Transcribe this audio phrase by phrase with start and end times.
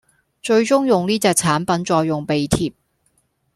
[0.41, 2.73] 最終用呢隻產品再用鼻貼